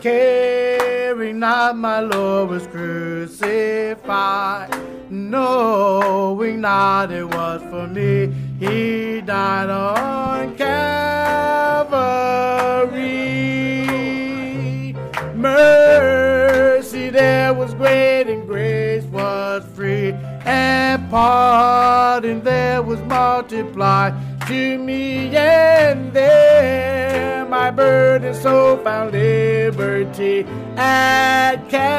caring 0.00 1.38
not 1.38 1.76
my 1.76 2.00
Lord 2.00 2.50
was 2.50 2.66
crucified, 2.66 4.70
knowing 5.10 6.60
not 6.60 7.10
it 7.10 7.24
was 7.24 7.62
for 7.70 7.86
me. 7.86 8.32
He 8.58 9.20
died 9.20 9.70
on 9.70 10.56
Calvary. 10.56 11.36
Mercy 15.34 17.10
there 17.10 17.54
was 17.54 17.74
great 17.74 18.28
and 18.28 18.46
grace 18.46 19.04
was 19.04 19.64
free, 19.74 20.12
and 20.44 21.10
pardon 21.10 22.42
there 22.42 22.82
was 22.82 23.00
multiplied 23.02 24.14
to 24.46 24.78
me, 24.78 25.36
and 25.36 26.12
there 26.12 26.25
my 27.76 27.82
burden 27.82 28.34
so 28.34 28.78
found 28.82 29.12
liberty 29.12 30.46
at 30.76 31.56
Calvary. 31.68 31.98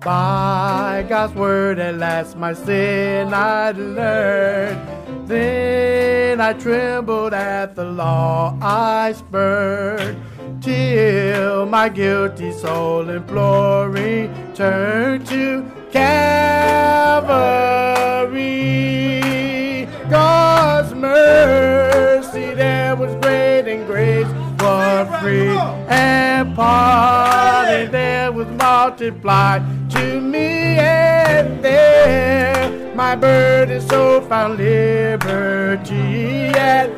By 0.00 1.04
God's 1.08 1.34
word 1.34 1.78
at 1.78 1.96
last 1.96 2.36
my 2.36 2.52
sin 2.52 3.32
I'd 3.32 3.78
learned. 3.78 5.28
Then 5.28 6.40
I 6.40 6.52
trembled 6.52 7.32
at 7.32 7.74
the 7.74 7.84
law 7.84 8.56
I 8.60 9.12
spurned 9.12 10.18
till 10.62 11.66
my 11.66 11.88
guilty 11.88 12.52
soul 12.52 13.08
imploring 13.08 14.30
turned 14.54 15.26
to 15.26 15.64
Calvary. 15.90 16.25
Was 22.98 23.14
great 23.16 23.66
and 23.72 23.86
grace 23.86 24.26
was 24.60 25.06
free. 25.22 25.48
and 25.88 26.54
pardon 26.54 27.90
there 27.90 28.32
was 28.32 28.46
multiplied 28.48 29.62
to 29.90 30.20
me 30.20 30.78
and 30.78 31.62
there. 31.64 32.94
My 32.94 33.14
burden 33.14 33.80
so 33.80 34.20
found 34.22 34.56
liberty 34.56 36.46
at 36.48 36.88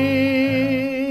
Calvary. 0.00 1.08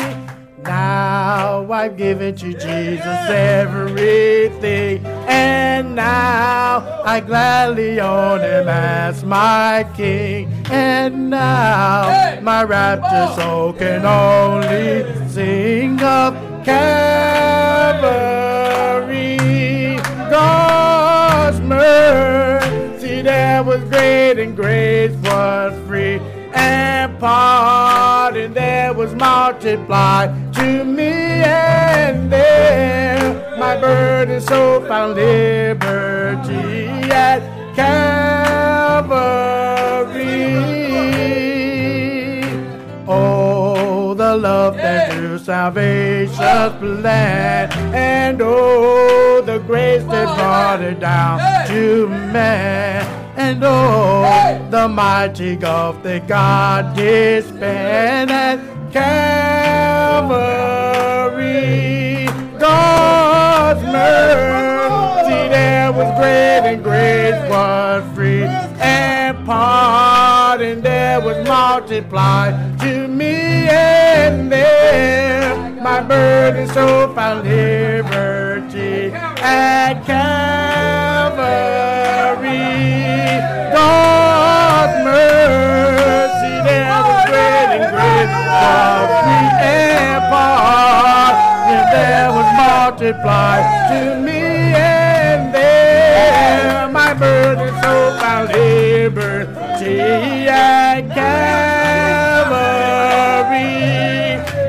Now 0.64 1.72
I've 1.72 1.98
given 1.98 2.36
to 2.36 2.54
Jesus 2.54 3.30
everything, 3.30 5.04
and 5.30 5.96
now 5.96 7.02
I 7.06 7.20
gladly 7.20 8.00
own 8.02 8.42
him 8.42 8.68
as 8.68 9.24
my 9.24 9.88
king. 9.96 10.52
And 10.72 11.30
now 11.30 12.42
my 12.42 12.64
rapture 12.64 13.34
soul 13.40 13.74
can 13.74 14.06
only 14.06 15.06
sing 15.30 16.02
of 16.02 16.34
Calvary. 16.66 18.00
God's 20.30 21.60
mercy 21.62 23.22
there 23.22 23.64
was 23.64 23.84
great 23.90 24.40
and 24.40 24.56
grace 24.56 25.16
was 25.24 25.74
free 25.88 26.20
and 26.54 27.18
pardon 27.20 28.54
there 28.54 28.94
was 28.94 29.14
multiplied 29.16 30.54
to 30.56 30.84
me 30.84 31.44
and 31.44 32.32
there 32.32 33.09
my 33.60 33.76
burden 33.78 34.40
so 34.40 34.80
found 34.88 35.16
liberty 35.16 36.88
at 37.12 37.42
Calvary. 37.76 38.80
Oh, 43.06 44.14
the 44.14 44.38
love 44.38 44.78
that 44.78 45.12
drew 45.12 45.38
salvation's 45.38 46.40
plan, 46.80 47.70
and 47.94 48.42
oh, 48.42 49.42
the 49.46 49.60
grace 49.60 50.04
that 50.04 50.38
brought 50.38 50.82
it 50.82 51.02
down 51.02 51.40
to 51.68 52.08
man, 52.08 53.06
and 53.36 53.62
oh, 53.62 54.68
the 54.70 54.88
mighty 54.88 55.58
gulf 55.58 56.02
that 56.04 56.28
God 56.28 56.96
did 56.96 57.44
span 57.44 58.30
at 58.30 58.60
Calvary. 58.94 60.70
God's 62.58 62.89
and 68.82 69.46
pardon 69.46 70.82
there 70.82 71.20
was 71.22 71.48
multiplied 71.48 72.80
to 72.80 73.08
me 73.08 73.68
and 73.70 74.52
there 74.52 75.70
my 75.82 76.02
burden 76.02 76.68
so 76.68 77.14
found 77.14 77.48
liberty 77.48 79.12
at 79.42 80.04
Calvary. 80.06 81.40
God's 83.74 84.96
mercy 85.06 86.54
there 86.68 87.00
was 87.08 87.22
great 87.30 87.70
and 87.78 87.86
great 87.96 88.30
was 88.50 89.10
free 89.24 89.50
and 89.72 90.22
pardon 90.34 91.84
there 91.96 92.30
was 92.38 92.50
multiplied 92.58 93.66
to 93.90 94.00
me 94.16 94.19
liberty 99.90 100.48
at 100.48 101.02
Calvary. 101.14 101.50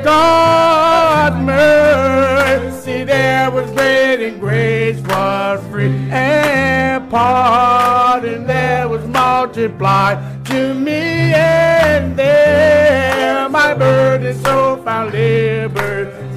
God's 0.03 1.37
mercy 1.45 3.03
there 3.03 3.51
was 3.51 3.69
great 3.71 4.27
and 4.27 4.39
grace 4.39 4.99
was 5.01 5.65
free 5.67 5.91
and 6.11 7.09
pardon 7.09 8.47
there 8.47 8.87
was 8.89 9.05
multiplied 9.07 10.45
to 10.45 10.73
me 10.73 11.33
and 11.33 12.17
there 12.17 13.47
my 13.49 13.73
burden 13.73 14.33
so 14.43 14.81
found 14.83 15.11
liberty 15.13 16.30